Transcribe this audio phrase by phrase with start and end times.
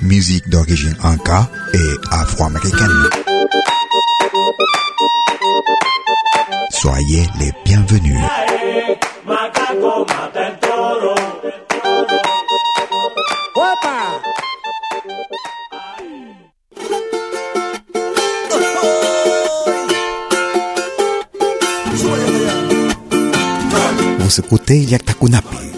[0.00, 3.08] musique d'origine anka et afro-américaine.
[6.70, 8.20] Soyez les bienvenus.
[24.20, 25.75] Você escutei Yaktakunapi.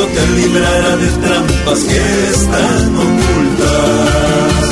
[0.00, 4.64] Te librará de trampas que están ocultas.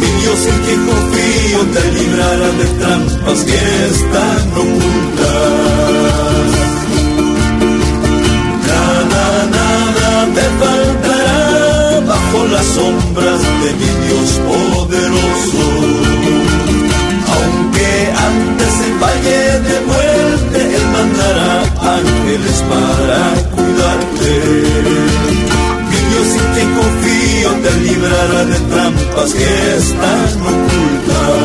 [0.00, 3.60] Mi Dios en que confío te librará de trampas que
[3.94, 5.60] están ocultas.
[8.68, 9.24] Nada,
[9.56, 15.64] nada te faltará bajo las sombras de mi Dios poderoso.
[17.34, 17.90] Aunque
[18.28, 20.09] antes el valle de muerte,
[21.00, 21.62] mandará
[21.98, 23.20] ángeles para
[23.54, 24.32] cuidarte.
[25.90, 29.50] Mi Dios en que confío te librará de trampas que
[29.82, 31.44] están ocultas.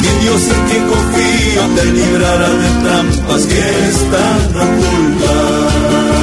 [0.00, 3.62] Mi Dios en que confío te librará de trampas que
[3.92, 6.21] están ocultas.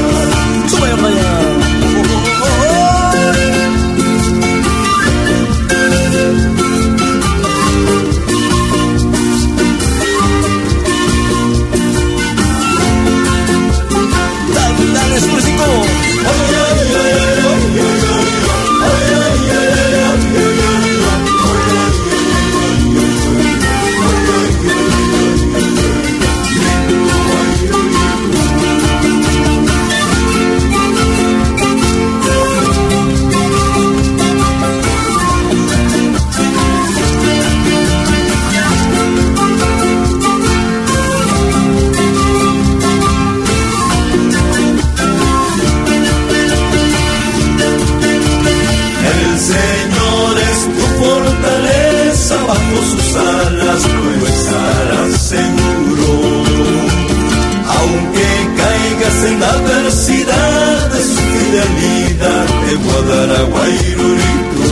[60.07, 62.47] De su fidelidad,
[62.85, 64.63] guardará Guairurito.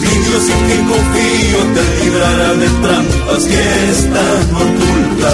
[0.00, 5.30] Mi Dios en que confío te librará de trampas que están ocultas.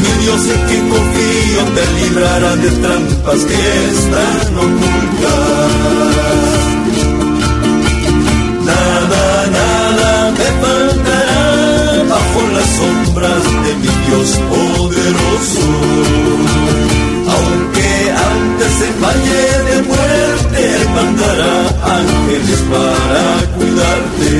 [0.00, 3.60] Mi Dios en que confío te librará de trampas que
[3.92, 5.70] están ocultas.
[8.64, 11.44] Nada, nada me faltará
[12.08, 14.30] bajo las sombras de mi Dios
[17.34, 20.62] Aunque antes el valle de muerte
[20.94, 21.56] mandará
[21.98, 23.24] ángeles para
[23.56, 24.30] cuidarte.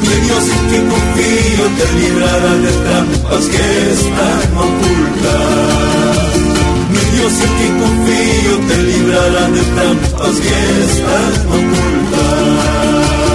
[0.00, 6.32] Mi Dios en que confío te librará de trampas que están ocultas.
[6.92, 13.31] Mi Dios en que confío te librará de trampas que están ocultas.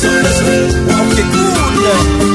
[0.00, 2.29] soon as we walk the good.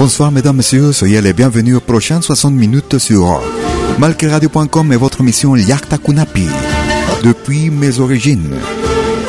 [0.00, 3.42] Bonsoir mesdames, messieurs, soyez les bienvenus aux prochaines 60 minutes sur
[3.98, 6.46] malqueradio.com et votre mission Yakta Kunapi.
[7.22, 8.48] Depuis mes origines,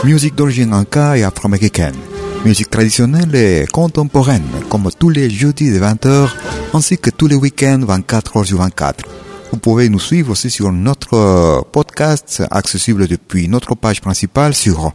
[0.05, 1.97] musique d'origine anka et afro-américaine,
[2.45, 6.29] musique traditionnelle et contemporaine, comme tous les jeudis de 20h,
[6.73, 9.03] ainsi que tous les week-ends 24h sur 24.
[9.51, 14.93] Vous pouvez nous suivre aussi sur notre podcast, accessible depuis notre page principale sur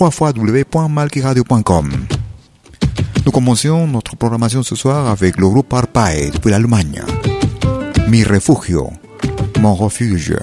[0.00, 1.90] www.malqueradio.com.
[3.24, 7.02] Nous commençons notre programmation ce soir avec le groupe Arpae depuis l'Allemagne.
[8.08, 8.90] Mi refugio,
[9.60, 10.34] mon refuge,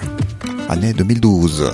[0.69, 1.71] année 2012.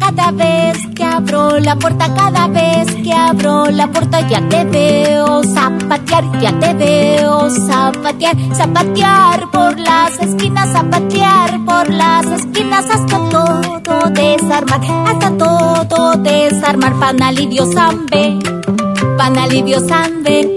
[0.00, 5.42] Cada vez que abro la puerta, cada vez que abro la puerta, ya te veo
[5.42, 14.10] zapatear, ya te veo zapatear, zapatear por las esquinas, zapatear por las esquinas, hasta todo
[14.10, 18.38] desarmar, hasta todo desarmar, pan alivio zambe
[19.16, 20.48] pan alivio zambe.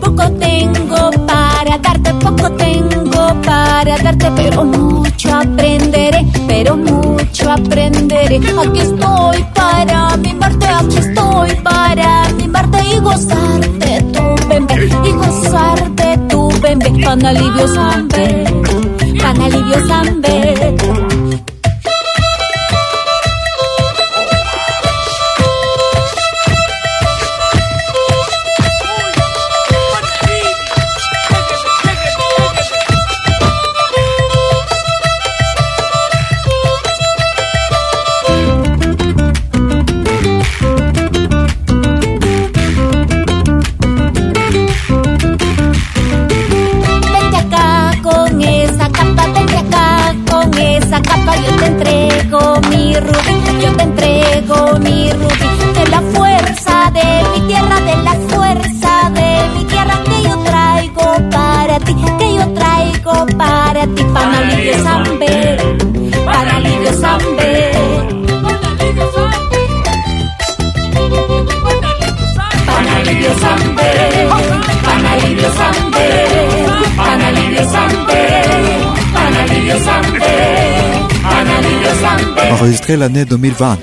[0.00, 8.36] Poco tengo para darte, poco tengo para darte, pero mucho aprenderé, pero mucho aprenderé.
[8.36, 16.48] Aquí estoy para mimarte, aquí estoy para mimarte y gozarte tu bebé, y gozarte tu
[16.60, 18.63] bebé, pan alivio zambe
[19.18, 19.74] pan alivio.
[20.22, 21.13] Vente
[82.50, 83.78] Enregistré l'année 2020.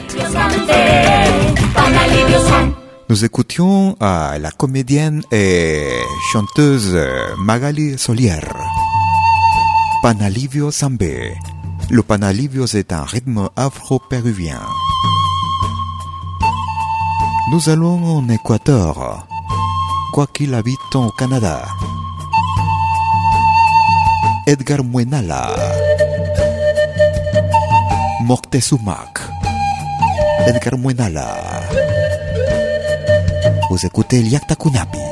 [1.73, 2.73] pan alivio zambe.
[3.09, 5.85] Nous écoutions à la comédienne et
[6.31, 6.97] chanteuse
[7.37, 8.39] Magali Solier.
[10.01, 11.35] Panalivio Zambe.
[11.89, 14.61] Le panalivio c'est un rythme afro-péruvien.
[17.51, 19.27] Nous allons en Équateur,
[20.13, 21.65] quoi qu'il habite au Canada.
[24.51, 25.47] Edgar Muenala.
[28.27, 29.21] Moctezumac.
[30.45, 31.63] Edgar Muenala.
[33.69, 35.10] Vous écoutez Liakta Kunapi.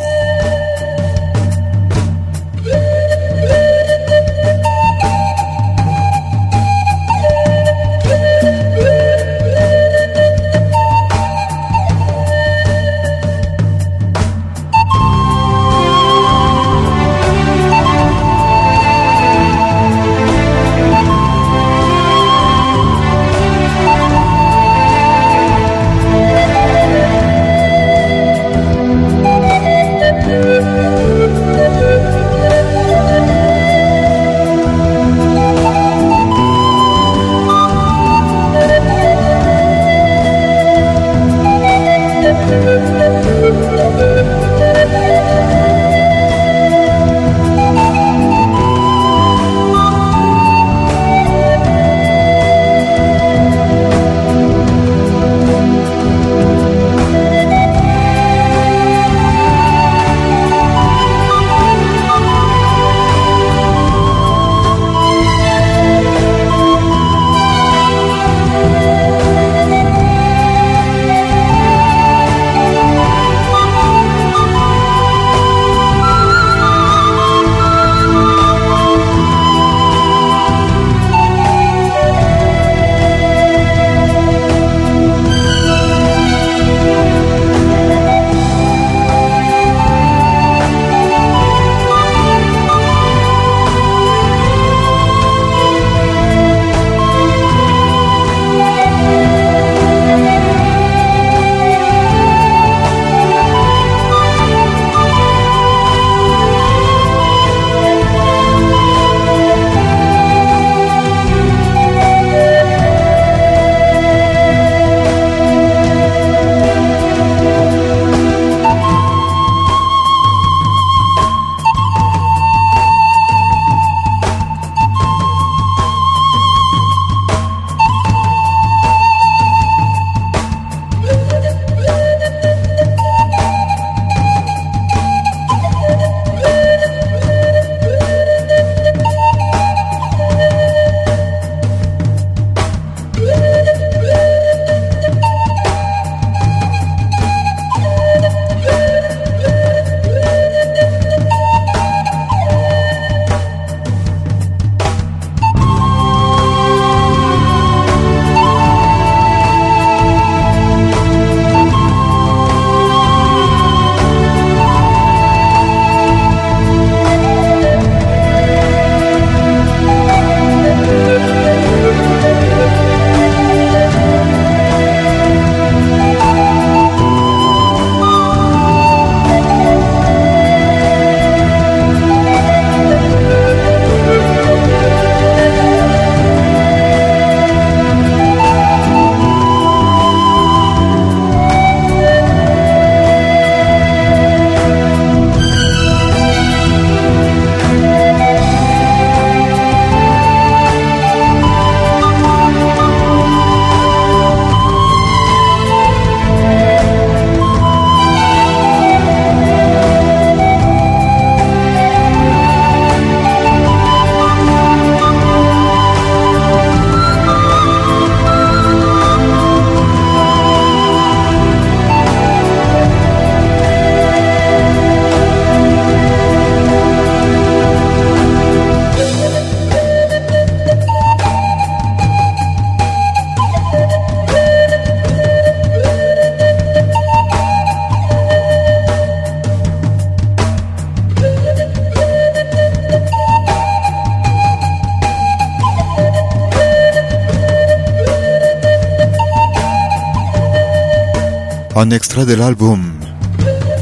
[251.81, 252.91] Un extrait de l'album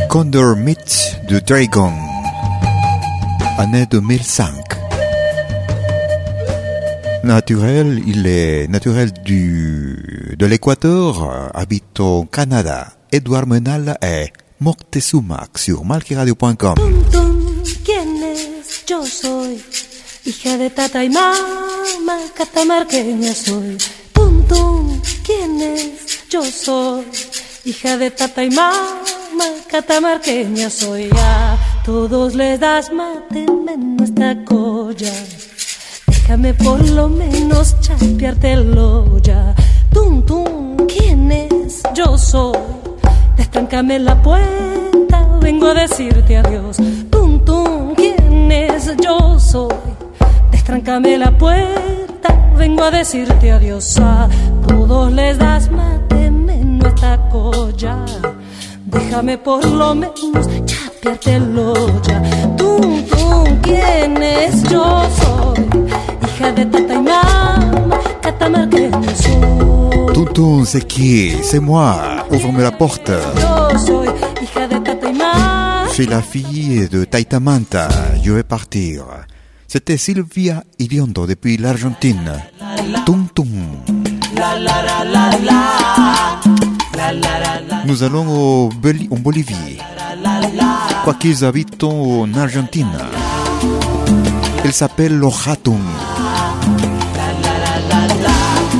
[0.07, 1.91] Condor Meets the Dragon,
[3.57, 4.53] année 2005.
[7.23, 12.89] Naturel, il est naturel du, de l'Équateur, habite au Canada.
[13.11, 16.75] Edouard Menal est Moctezuma sur malquiradio.com.
[17.83, 18.85] ¿Quién es?
[18.85, 19.59] Yo soy
[20.23, 23.77] hija de tata y mamá, catamarqueña soy.
[24.13, 26.29] Tum, tum, ¿quién es?
[26.29, 27.03] Yo soy
[27.67, 28.71] hija de tata y mamá,
[29.69, 31.09] catamarqueña soy.
[31.13, 35.11] A todos les das mate en nuestra colla.
[36.07, 39.53] Déjame por lo menos chapeártelo ya.
[39.91, 41.83] Tum, tum, ¿quién es?
[41.93, 42.57] Yo soy.
[43.35, 46.77] Destráncame la puerta, vengo a decirte adiós.
[47.09, 48.95] Tum, tum, ¿quién es?
[49.03, 49.75] Yo soy.
[50.51, 53.97] Destráncame la puerta, vengo a decirte adiós.
[53.99, 54.29] A
[54.67, 56.06] todos les das mate
[56.87, 58.05] nuestra colla.
[58.85, 62.21] Déjame por lo menos chapeártelo ya.
[62.57, 64.63] Tum, tum, ¿quién es?
[64.63, 64.85] Yo
[65.19, 65.65] soy
[66.23, 70.13] hija de tata y mamá, catamarqueña soy.
[70.13, 72.25] Tonton, c'est qui C'est moi.
[72.31, 73.11] Ouvre-moi la porte.
[73.41, 74.07] Yo soy
[74.41, 75.85] hija de tata y mamá.
[75.89, 77.89] Je suis la fille de Taitamanta.
[78.23, 79.03] Je vais partir.
[79.67, 82.31] C'était Sylvia Iliondo depuis l'Argentine.
[83.05, 83.47] Tum tum.
[87.85, 89.77] Nous allons au Boli- en Bolivie.
[91.03, 92.97] Quoiqu'ils habitent en Argentine.
[94.65, 95.79] Il s'appelle Los Hatun.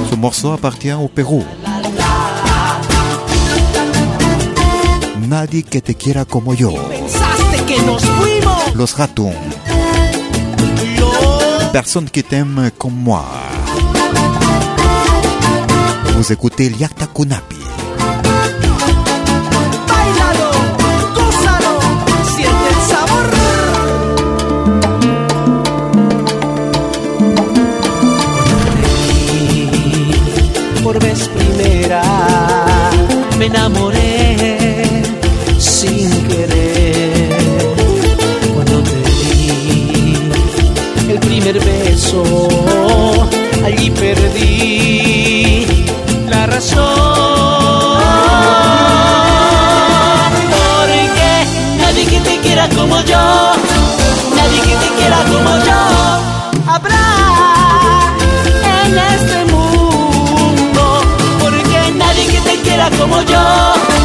[0.09, 1.43] Ce morceau appartient au Pérou.
[5.29, 6.73] Nadie que te quiera como yo.
[8.75, 8.95] Los.
[10.97, 11.09] Yo
[11.73, 13.25] Personne qui t'aime comme moi.
[16.15, 17.56] Vous écoutez Liakta Kunapi.
[33.47, 33.86] Enamoré
[63.09, 63.96] 我有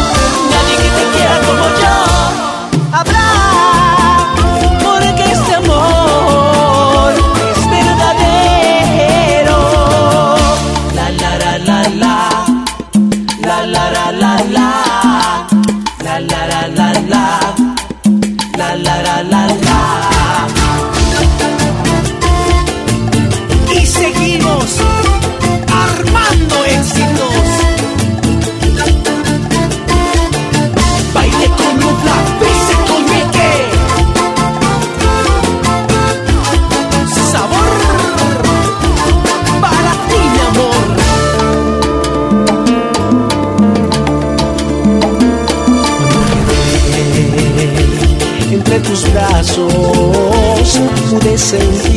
[51.33, 51.92] missing.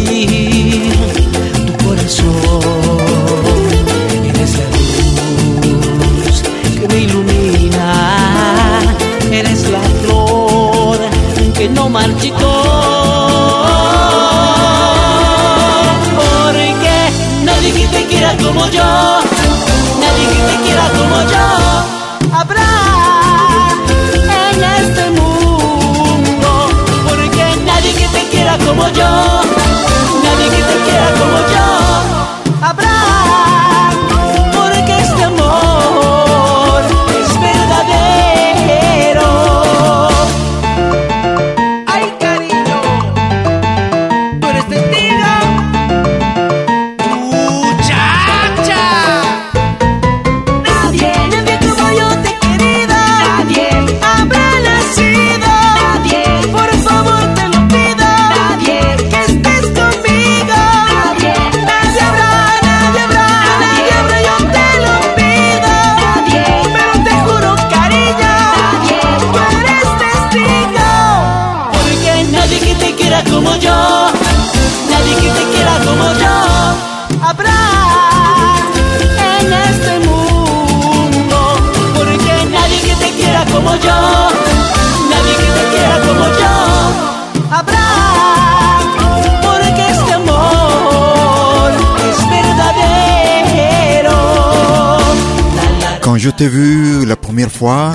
[96.37, 97.93] T'ai vu la première fois,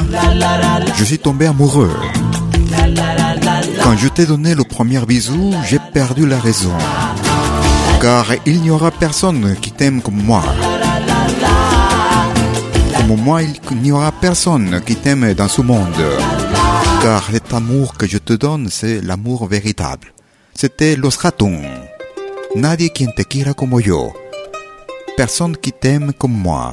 [0.96, 1.94] je suis tombé amoureux.
[3.82, 6.72] Quand je t'ai donné le premier bisou, j'ai perdu la raison.
[8.00, 10.42] Car il n'y aura personne qui t'aime comme moi.
[12.96, 16.02] Comme moi, il n'y aura personne qui t'aime dans ce monde.
[17.02, 20.12] Car cet amour que je te donne, c'est l'amour véritable.
[20.54, 21.62] C'était Los Ratons.
[22.54, 24.12] Nadie quien te quiera como yo.
[25.16, 26.72] Personne qui t'aime comme moi.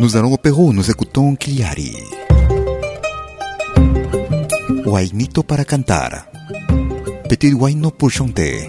[0.00, 1.92] Nous allons au Pérou, nous écoutons Kiliari.
[4.84, 6.30] Guainito para cantar.
[7.28, 8.68] Petit guayno pour chanter.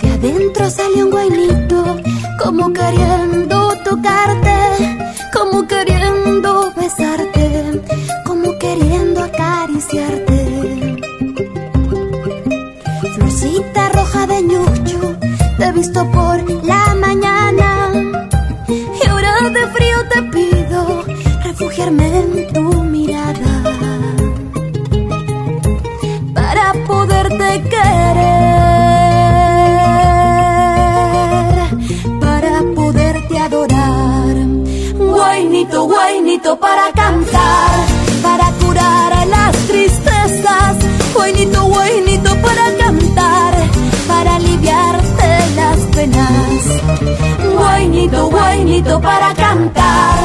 [0.00, 2.00] De adentro salió un guainito,
[2.42, 4.58] como queriendo tocarte,
[5.32, 7.82] como queriendo besarte,
[8.24, 10.96] como queriendo acariciarte.
[13.14, 15.16] Florcita roja de ñucho,
[15.58, 17.29] te he visto por la mañana
[22.20, 23.54] en tu mirada
[26.34, 28.20] para poderte querer,
[32.20, 34.36] para poderte adorar.
[34.98, 37.70] Guainito, guainito para cantar,
[38.22, 40.76] para curar las tristezas.
[41.14, 43.54] Guainito, guainito para cantar,
[44.08, 46.60] para aliviarte las penas.
[47.56, 50.18] Guainito, guainito para cantar,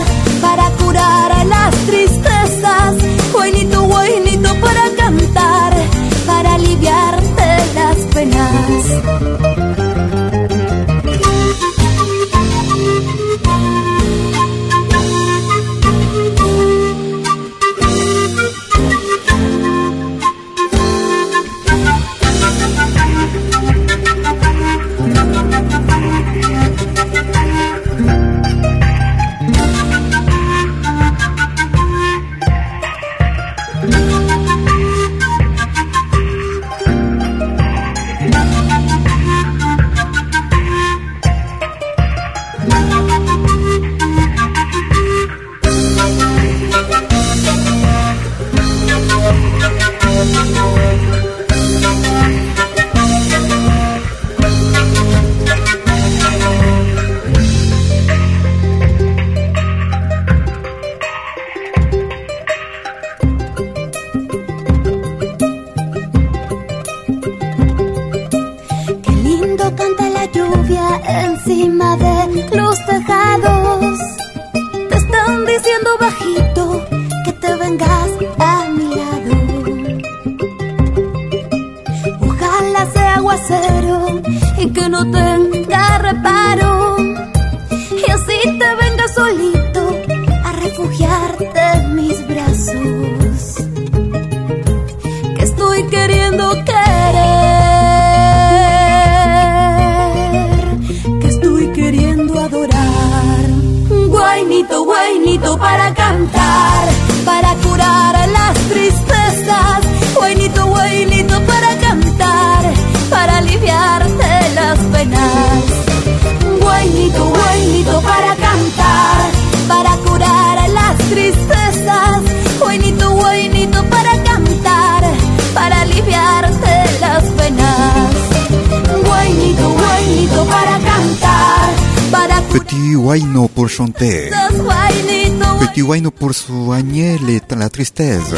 [133.98, 137.18] Petit guayno pour soigner
[137.50, 138.34] la tristesse.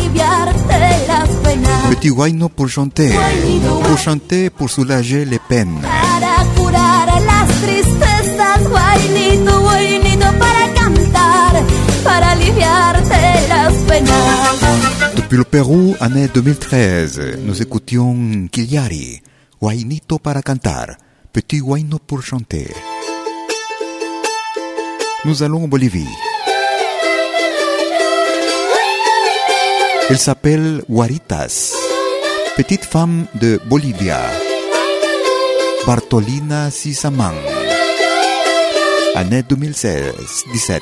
[1.89, 3.12] Petit guayno pour chanter.
[3.84, 5.82] Pour chanter, pour soulager les peines.
[15.15, 19.22] Depuis le Pérou, année 2013, nous écoutions Kiliari,
[19.60, 20.98] Guainito para cantar,
[21.34, 22.97] petit guaino pour chanter.
[25.28, 26.08] Nous allons en Bolivie.
[30.10, 31.74] Elle s'appelle Guaritas,
[32.56, 34.22] petite femme de Bolivia.
[35.86, 37.36] Bartolina Sisamang.
[39.16, 40.80] Année 2016-17.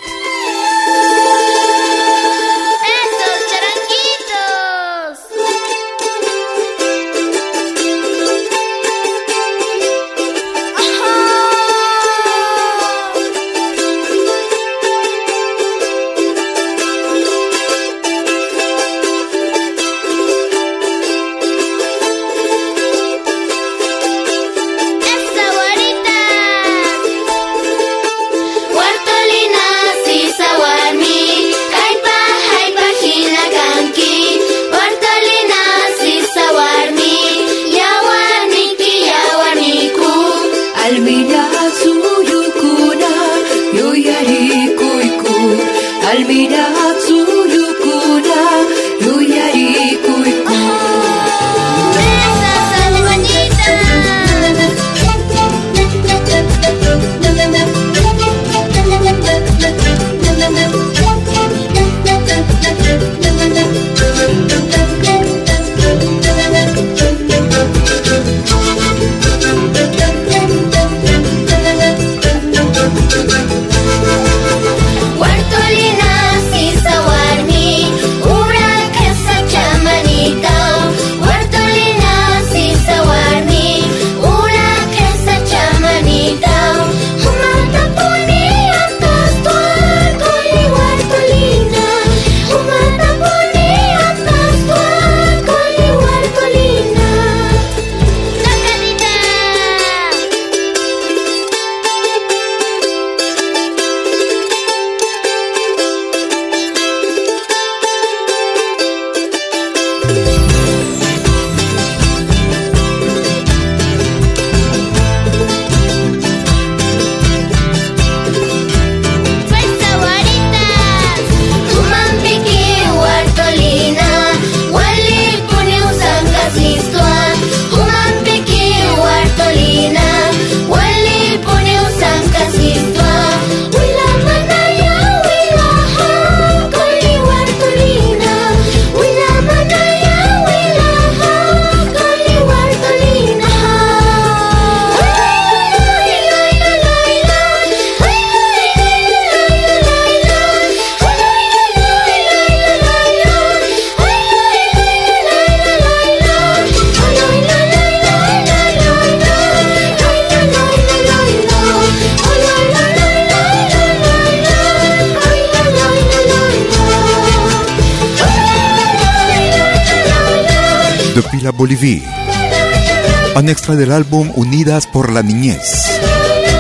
[173.75, 175.59] Extrait de l'album Unidas por la Niñez,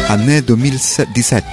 [0.09, 1.43] année 2017.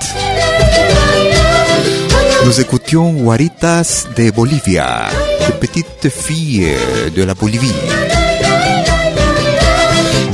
[2.44, 5.08] Nous écoutions Guaritas de Bolivia,
[5.46, 6.74] de petites filles
[7.14, 7.72] de la Bolivie.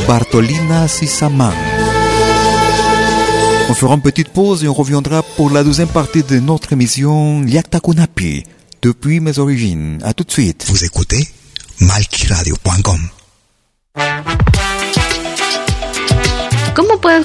[0.06, 1.52] Bartolina Sisaman.
[3.68, 7.42] On fera une petite pause et on reviendra pour la deuxième partie de notre émission
[7.44, 8.44] Yakta Kunapi,
[8.82, 9.98] depuis mes origines.
[10.02, 10.64] À tout de suite.
[10.68, 11.28] Vous écoutez
[11.80, 13.07] malquiradio.com.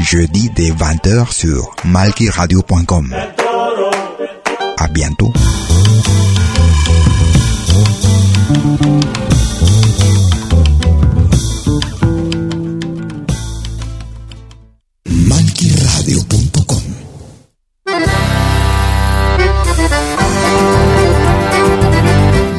[0.00, 3.14] Jeudi dès 20h sur malkiradio.com.
[4.78, 5.32] À bientôt.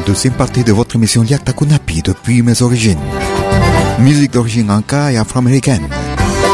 [0.06, 2.98] Deuxième partie de votre émission Yakta Kunapi depuis mes origines.
[4.00, 5.88] Musique d'origine inca et afro-américaine.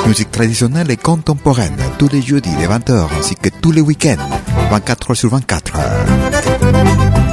[0.06, 1.76] Musique traditionnelle et contemporaine.
[1.98, 4.22] Tous les jeudis de 20h ainsi que tous les week-ends
[4.70, 5.72] 24 heures sur 24.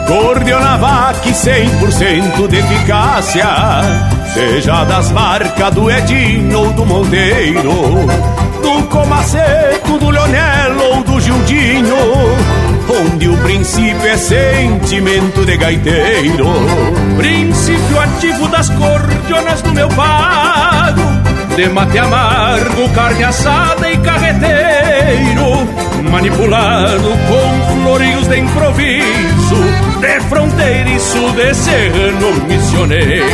[0.08, 3.82] Cordionavac 100% de eficácia.
[4.34, 8.08] Seja das marcas do Edinho ou do Monteiro
[8.64, 11.96] Do Comaceto, do Leonel ou do Gildinho
[12.90, 16.48] Onde o princípio é sentimento de gaiteiro.
[17.18, 21.23] Princípio ativo das cordionas do meu pago
[21.56, 25.68] de mate amargo, carne assada e carreteiro,
[26.10, 29.56] manipulado com florinhos de improviso,
[30.00, 33.26] de fronteiriço de serrano missioneiro.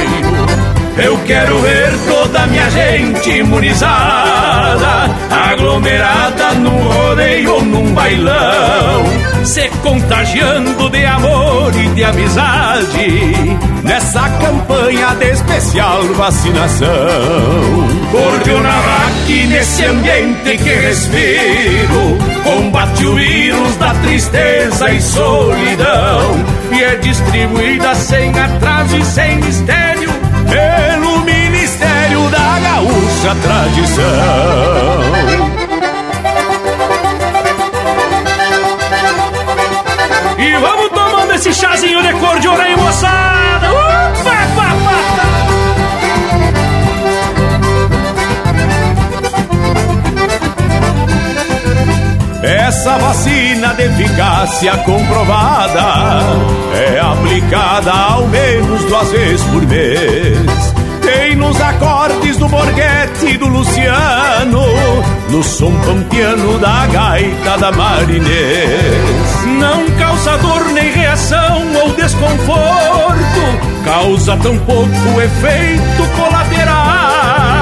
[0.98, 9.06] Eu quero ver toda minha gente imunizada, aglomerada num rodeio ou num bailão,
[9.46, 16.90] se contagiando de amor e de amizade, nessa campanha de especial vacinação.
[18.12, 27.96] Cordionavac nesse ambiente que respiro, combate o vírus da tristeza e solidão, e é distribuída
[27.96, 30.10] sem atraso e sem mistério
[30.50, 35.49] pelo Ministério da Gaúcha Tradição.
[40.60, 43.72] Vamos tomando esse chazinho de cor de aí, moçada!
[43.72, 45.00] Uh, pá, pá, pá.
[52.42, 56.22] Essa vacina de eficácia comprovada
[56.74, 60.74] é aplicada ao menos duas vezes por mês.
[61.02, 64.64] Tem nos acordes do Borghetti e do Luciano,
[65.30, 69.46] no som pampiano da gaita da Marinês.
[69.60, 73.42] Não causa dor nem reação ou desconforto,
[73.84, 77.60] causa tão pouco efeito colateral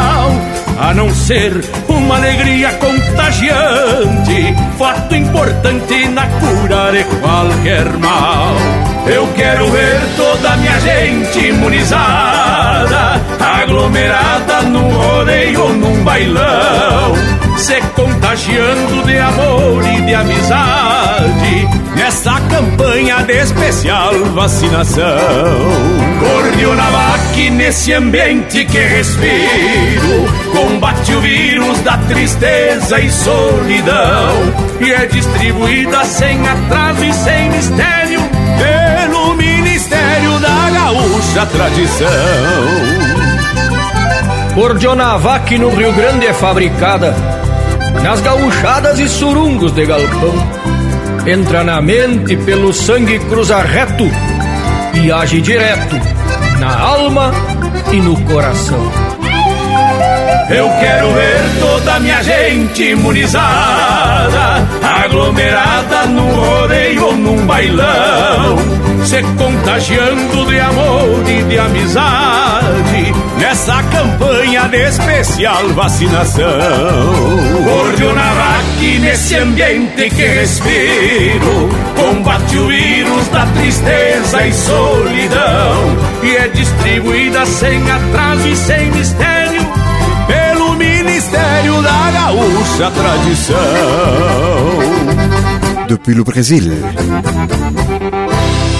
[0.79, 1.53] a não ser
[1.87, 8.86] uma alegria contagiante, fato importante na cura de qualquer mal.
[9.09, 17.15] Eu quero ver toda minha gente imunizada, aglomerada num rodeio ou num bailão,
[17.57, 25.07] se contagiando de amor e de amizade, nessa campanha de especial vacinação.
[26.19, 36.03] Cordionavac nesse ambiente que respiro, combate o vírus da tristeza e solidão, e é distribuída
[36.03, 38.21] sem atraso e sem mistério,
[40.39, 42.07] da Gaúcha Tradição.
[44.53, 47.13] Cordionavac no Rio Grande é fabricada
[48.03, 50.33] nas gauchadas e surungos de galpão.
[51.25, 54.09] Entra na mente pelo sangue cruza reto
[54.93, 55.95] e age direto
[56.59, 57.31] na alma
[57.91, 59.06] e no coração.
[60.49, 68.57] Eu quero ver toda minha gente imunizada, aglomerada num rodeio ou num bailão,
[69.03, 76.47] se contagiando de amor e de amizade, nessa campanha de especial vacinação.
[77.65, 87.45] Cordionavac nesse ambiente que respiro, combate o vírus da tristeza e solidão, e é distribuída
[87.45, 89.46] sem atraso e sem mistério
[91.07, 93.57] ministério da gaúcha tradição.
[95.87, 96.73] Depuis le Brésil.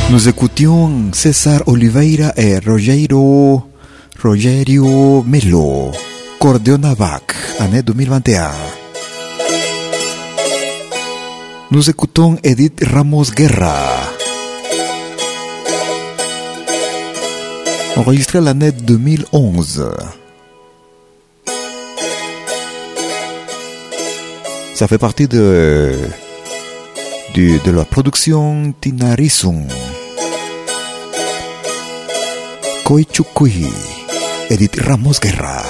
[0.10, 3.64] Nous écoutions César Oliveira et Rogério,
[4.22, 5.92] Rogério Melo,
[6.40, 8.52] Cordeonavac, année 2021.
[11.72, 13.76] Nous écoutons Edith Ramos Guerra.
[17.96, 19.90] Enregistrée l'année 2011.
[24.78, 25.92] Ça fait partie de,
[27.34, 29.64] de, la production Tinarisun.
[32.86, 33.66] Koichukui,
[34.52, 35.64] Edith Ramos Guerra.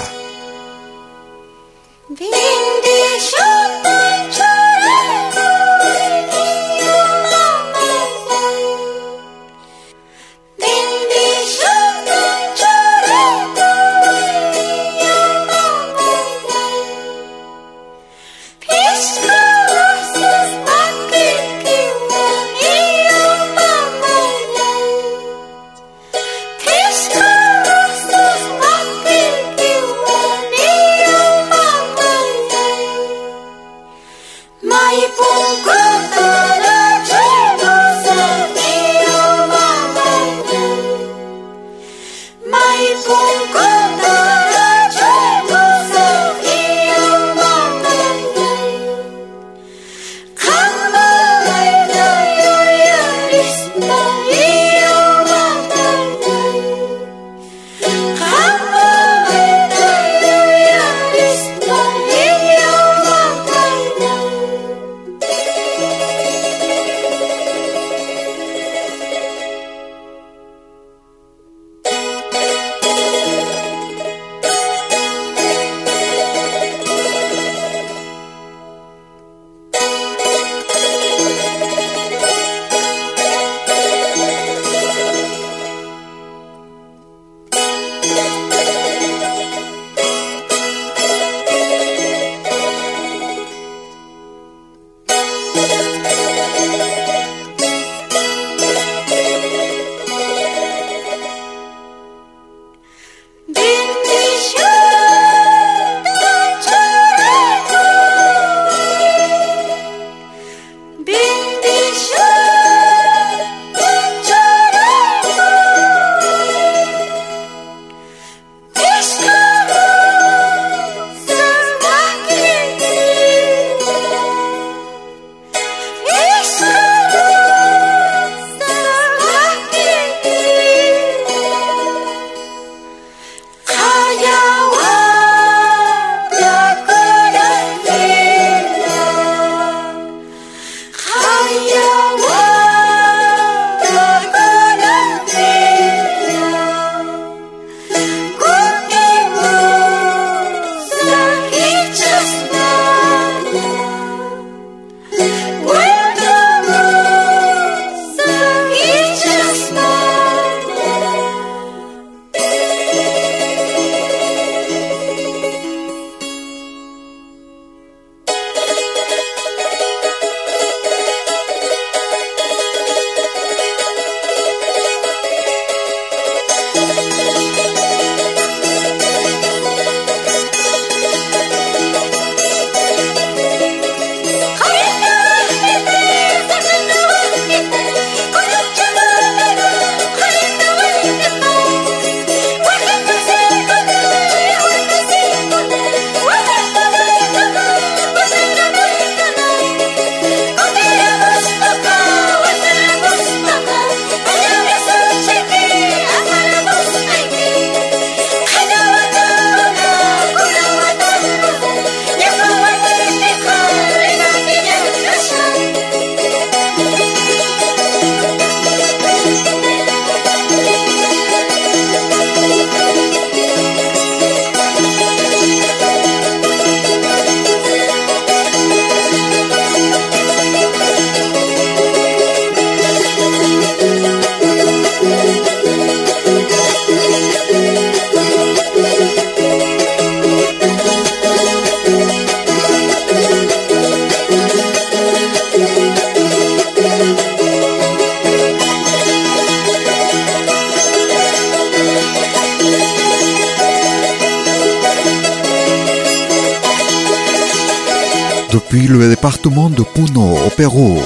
[260.58, 260.98] Pérou,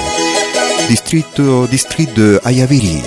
[0.89, 3.03] district, euh, district de Ayaviri.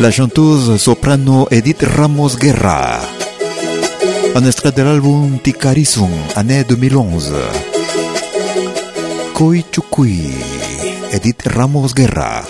[0.00, 2.98] La chanteuse soprano Edith Ramos Guerra.
[4.34, 7.34] Un extrait de l'album Ticarisum, année 2011.
[9.32, 10.32] Koi Chukui,
[11.12, 12.42] Edith Ramos Guerra.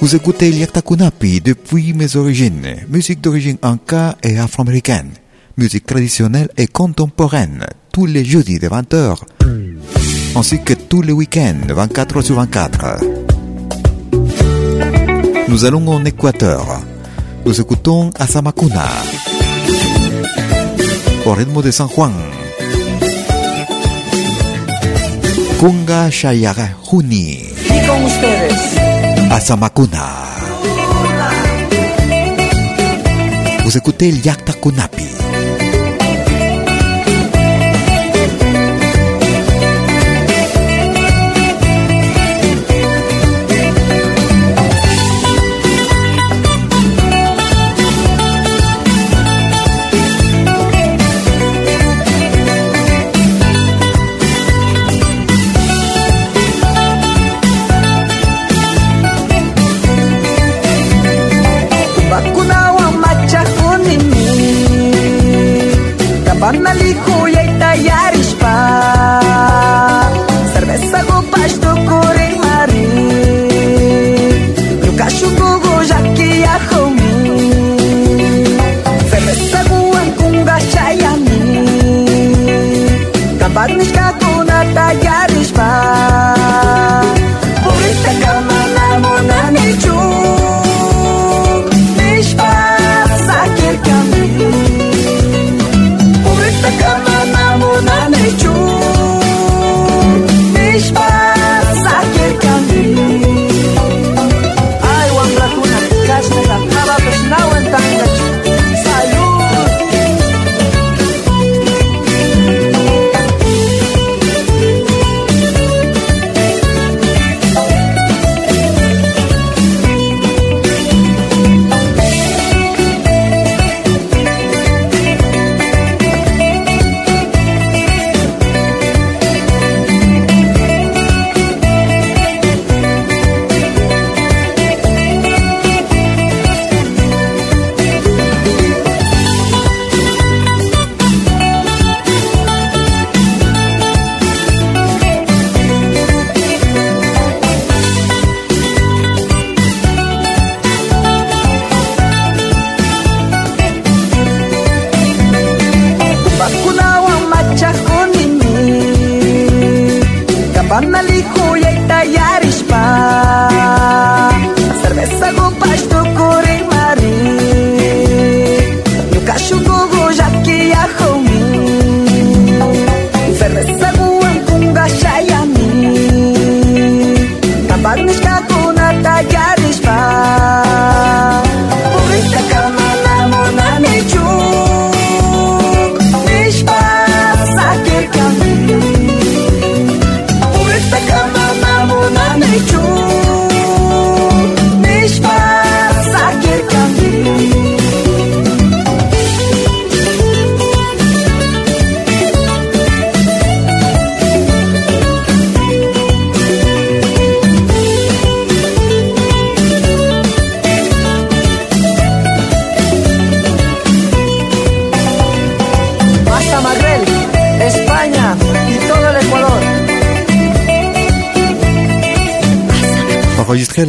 [0.00, 5.10] Vous écoutez Liakta Kunapi depuis mes origines, musique d'origine anka et afro-américaine,
[5.58, 9.16] musique traditionnelle et contemporaine, tous les jeudis de 20h
[10.36, 13.00] ainsi que tous les week-ends, 24 sur 24.
[15.48, 16.82] Nous allons en Équateur.
[17.46, 18.84] Nous écoutons Asamakuna,
[21.24, 22.12] au rythme de San Juan.
[25.58, 27.38] Kunga Shayara Juni.
[27.70, 28.76] Y con ustedes,
[29.30, 30.06] Asamakuna.
[33.64, 35.25] Vous écoutez Yakta Kunapi.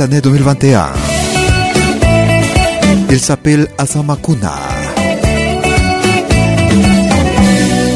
[0.07, 0.93] L'année 2021.
[3.09, 4.53] Il s'appelle Asamakuna.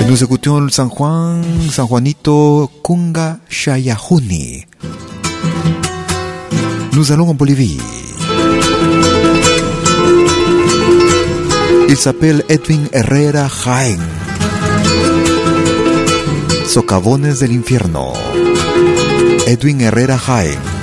[0.01, 4.65] Et nous écoutions le San Juan, San Juanito Kunga Shayahuni.
[6.91, 7.79] Nous allons en Bolivie.
[11.87, 13.99] Il s'appelle Edwin Herrera Jaén.
[16.67, 18.11] Socavones del infierno.
[19.47, 20.80] Edwin Herrera Jaén.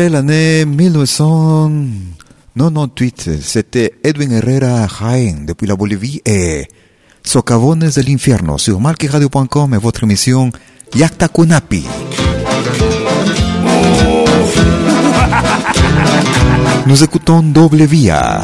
[0.00, 6.66] Enregistré l'année 1998, c'était Edwin Herrera Jaén depuis la Bolivie et
[7.22, 10.50] Socavones del Infierno sur malqueradio.com et votre émission
[10.94, 11.84] Yakta Kunapi.
[16.86, 18.40] Nous écoutons Doble Vía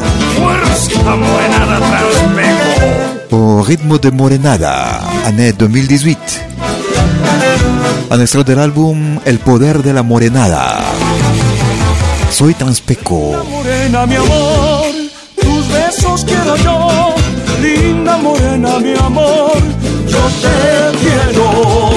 [3.31, 6.17] au rythme de Morenada, année 2018.
[8.11, 10.77] Un extrait del álbum El Poder de la Morenada.
[12.29, 13.43] Soy Transpeco.
[13.49, 14.85] Morena, mi amor,
[15.41, 17.15] tus besos quiero yo.
[17.61, 19.57] Linda morena, mi amor,
[20.07, 21.89] yo te quiero.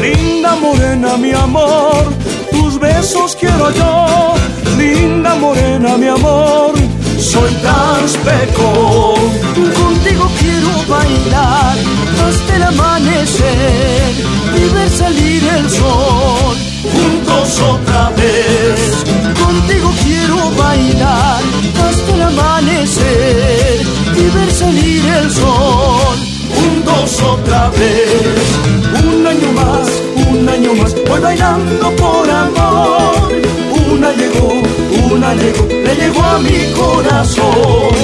[0.00, 2.12] Linda morena, mi amor,
[2.50, 4.34] tus besos quiero yo.
[4.76, 6.72] Linda morena, mi amor,
[7.18, 9.14] soy transpeco.
[9.54, 11.76] Contigo quiero bailar
[12.24, 14.12] hasta el amanecer
[14.56, 16.56] y ver salir el sol.
[16.92, 18.37] Juntos otra vez,
[20.28, 21.42] quiero bailar
[21.88, 23.80] hasta el amanecer
[24.16, 26.16] y ver salir el sol.
[26.54, 28.46] Juntos otra vez,
[29.04, 29.88] un año más,
[30.30, 33.32] un año más, voy bailando por amor.
[33.90, 34.48] Una llegó,
[35.10, 37.94] una llegó, le llegó a mi corazón.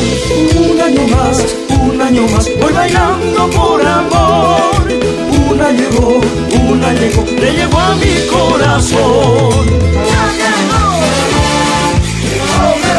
[0.56, 1.44] Un año más,
[1.80, 4.88] un año más, voy bailando por amor.
[5.50, 6.20] Una llegó,
[6.68, 9.74] una llegó, le llegó a mi corazón.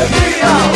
[0.08, 0.75] 需要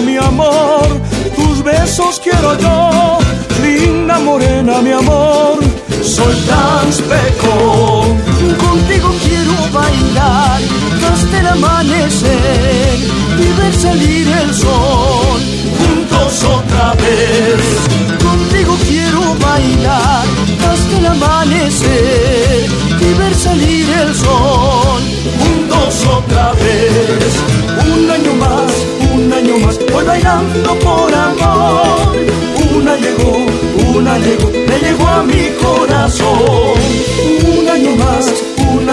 [0.00, 0.86] mi amor,
[1.36, 3.18] tus besos quiero yo.
[3.62, 5.58] Linda morena, mi amor,
[6.02, 7.52] soy transpeco.
[8.02, 8.31] Contigo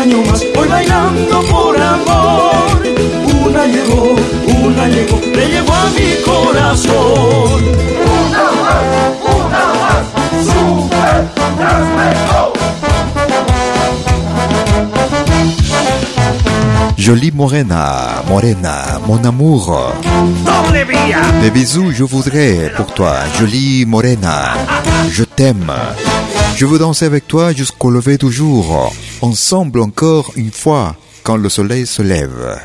[0.10, 2.82] año más, voy bailando por amor.
[3.46, 4.16] Una llegó,
[4.64, 7.64] una llegó, le llegó a mi corazón.
[8.26, 8.84] Una más,
[9.36, 10.04] una más,
[10.46, 12.54] super transmeco.
[16.98, 19.94] Jolie Morena, Morena, mon amour.
[21.42, 24.54] Des bisous, je voudrais pour toi, jolie Morena.
[25.10, 25.72] Je t'aime.
[26.56, 28.94] Je veux danser avec toi jusqu'au lever du jour.
[29.22, 32.60] Ensemble encore une fois, quand le soleil se lève.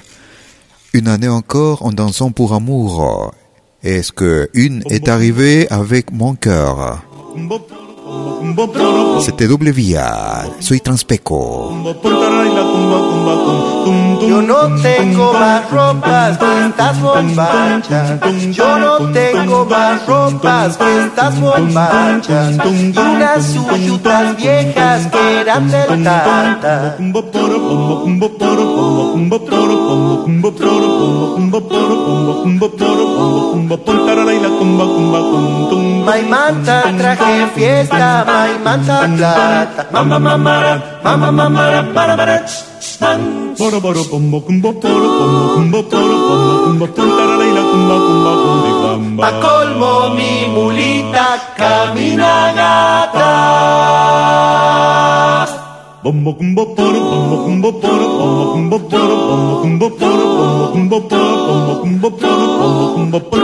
[0.92, 3.32] Une année encore en dansant pour amour.
[3.82, 7.02] Est-ce que une est arrivée avec mon cœur?
[9.72, 10.46] Vía.
[10.60, 11.72] Soy Transpeco.
[14.28, 18.20] Yo no tengo más ropas que estas bombachas.
[18.52, 22.56] Yo no tengo más ropas que estas bombachas.
[22.64, 26.96] Y unas suyutas viejas que eran del tata.
[36.04, 39.82] Maimanta traje fiesta, maimanta plata.
[39.92, 40.56] Mamá, mamá,
[41.04, 42.36] mamá, mamá, para, para,
[43.58, 48.70] Boro boro pombo kumbo poro pombo kumbo poro pombo kumbo puntara la kumba kumba kumbi
[48.82, 49.22] bamba.
[49.24, 51.26] Pa colmo mi mulita
[51.58, 53.30] camina gata.
[56.04, 61.34] Bombo kumbo poro pombo kumbo poro pombo kumbo poro pombo kumbo poro pombo kumbo poro
[61.46, 63.43] pombo kumbo poro pombo kumbo puntara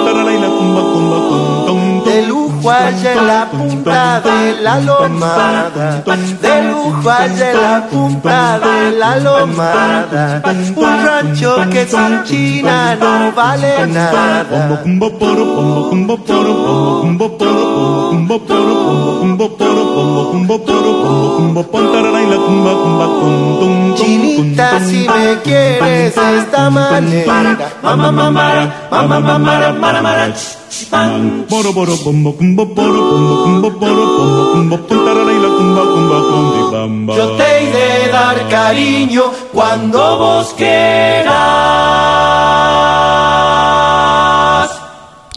[2.70, 6.02] en la punta de la lomada.
[6.06, 10.42] La punta de la lomada.
[10.76, 14.82] Un rancho que sin China no vale nada.
[24.50, 27.56] bonita si me quieres esta manera.
[27.82, 28.30] Mamá, mamá,
[28.90, 30.59] mamá, mamá, mamá, mamá,
[30.90, 36.18] Boro boro bombo cumbo boro bombo cumbo boro bombo cumbo puntarara y la cumba cumba
[36.28, 37.16] cundi bamba.
[37.16, 39.22] Yo te he de dar cariño
[39.52, 40.52] cuando vos
[43.40, 44.70] quieras.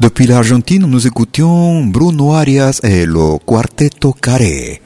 [0.01, 4.81] Depuis l'Argentine, nous écoutions Bruno Arias et le Quarteto Carré.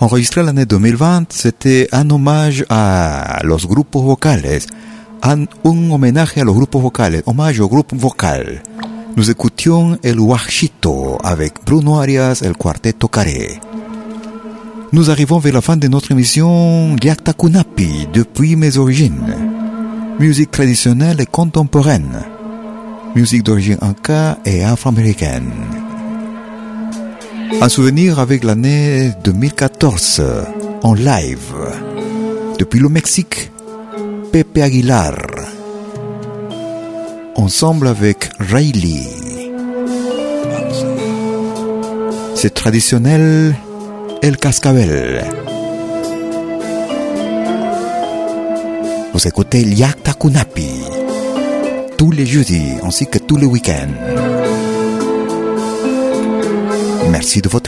[0.00, 4.66] Enregistré l'année 2020, c'était un hommage a los grupos vocales,
[5.22, 8.62] un, un homenaje a los grupos vocales, hommage au groupe vocal.
[9.16, 13.60] Nous écoutions El Huachito avec Bruno Arias et le Quarteto Carré.
[14.92, 19.36] Nous arrivons vers la fin de notre émission Liakta Kunapi, depuis mes origines.
[20.18, 22.22] Musique traditionnelle et contemporaine.
[23.14, 25.52] Musique d'origine inca et afro-américaine.
[27.60, 30.22] Un souvenir avec l'année 2014
[30.82, 31.54] en live.
[32.58, 33.52] Depuis le Mexique,
[34.32, 35.14] Pepe Aguilar.
[37.36, 39.02] Ensemble avec Riley.
[42.34, 43.54] C'est traditionnel
[44.22, 45.24] El Cascabel.
[49.12, 50.84] Vous écoutez Liakta Kunapi
[51.96, 53.94] tous les jeudis ainsi que tous les week-ends.
[57.10, 57.63] Merci de votre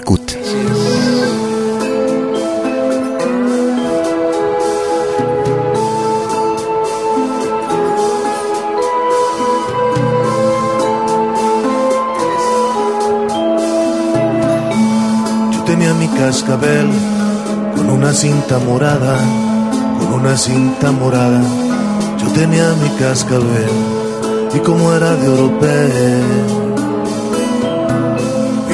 [16.59, 19.19] con una cinta morada,
[19.99, 21.43] con una cinta morada.
[22.19, 23.71] Yo tenía mi cascabel
[24.55, 26.25] y como era de oropel,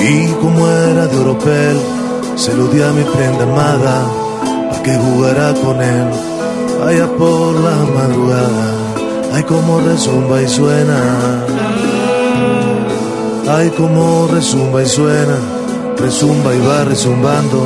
[0.00, 1.76] y como era de oropel,
[2.36, 4.06] se lo di a mi prenda amada,
[4.70, 6.08] pa' que jugara con él,
[6.86, 8.66] allá por la madrugada,
[9.34, 11.00] ay como resumba y suena,
[13.48, 15.36] ay como resumba y suena,
[16.02, 17.58] resumba y va resumbando,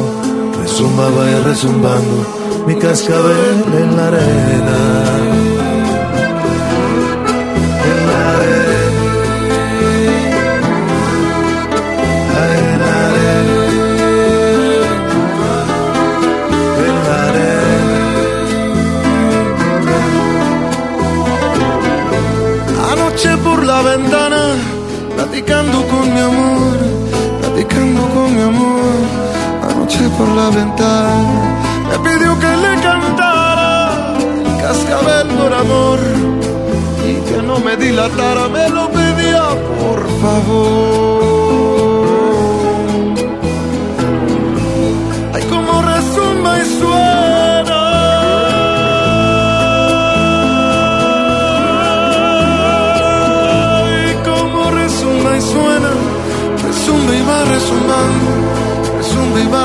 [0.61, 5.36] resumba va resumbando, mi cascabel en la arena.
[30.53, 35.99] Me pidió que le cantara el cascabel por amor
[37.05, 39.43] y que no me dilatara, me lo pedía
[39.81, 41.16] por favor.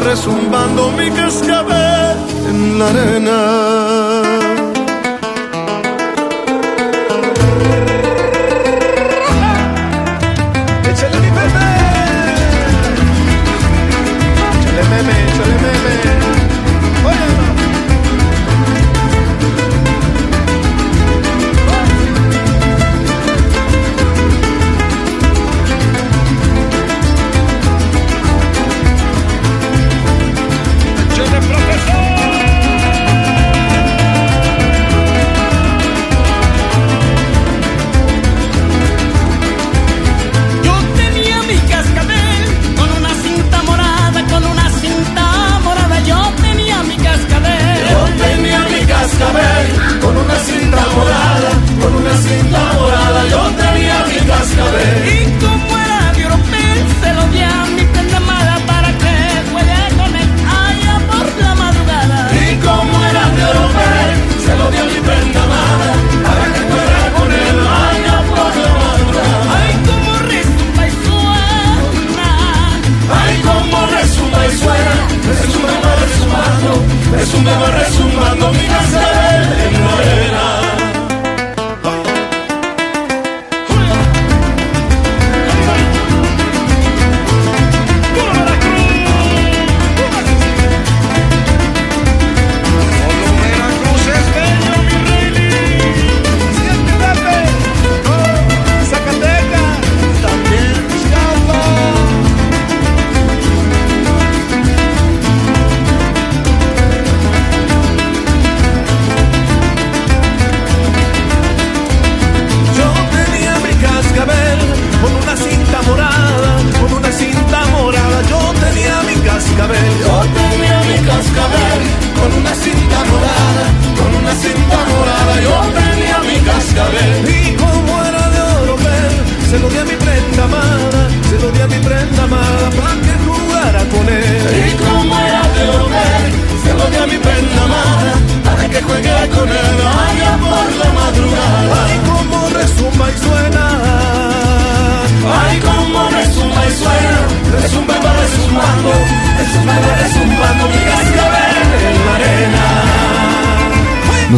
[0.03, 2.17] Resumbando mi cascabel
[2.49, 3.80] en la arena.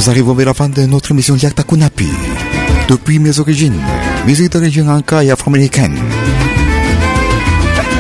[0.04, 2.10] Nous arrivons vers la fin de notre émission Yakta Kunapi.
[2.90, 3.80] Depuis mes origines,
[4.28, 5.98] musique d'origine anka et afro-américaine.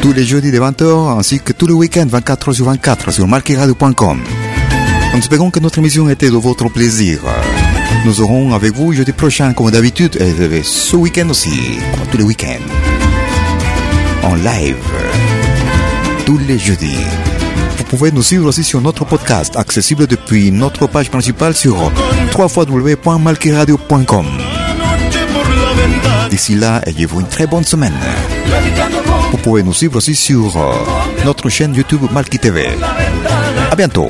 [0.01, 4.19] Tous les jeudis de 20h ainsi que tous les week-ends 24h sur 24 sur marqueradio.com.
[5.13, 7.19] Nous espérons que notre émission était de votre plaisir.
[8.03, 11.79] Nous aurons avec vous jeudi prochain comme d'habitude et ce week-end aussi,
[12.11, 12.67] tous les week-ends.
[14.23, 14.75] En live,
[16.25, 16.97] tous les jeudis.
[17.93, 21.91] Vous pouvez nous suivre aussi sur notre podcast, accessible depuis notre page principale sur
[22.35, 24.25] www.malkiradio.com.
[26.31, 27.93] D'ici là, ayez-vous une très bonne semaine.
[29.29, 30.73] Vous pouvez nous suivre aussi sur euh,
[31.23, 32.67] notre chaîne YouTube Malki TV.
[33.69, 34.09] À bientôt.